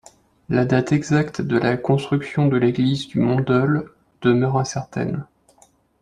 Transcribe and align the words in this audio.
La 0.49 0.65
date 0.65 0.93
exacte 0.93 1.43
de 1.43 1.59
la 1.59 1.77
construction 1.77 2.47
de 2.47 2.57
l'église 2.57 3.07
du 3.07 3.19
Mont-Dol 3.19 3.91
demeure 4.23 4.57
incertaine. 4.57 5.27